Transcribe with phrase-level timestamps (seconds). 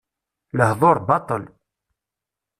[0.57, 1.43] Lehduṛ baṭel.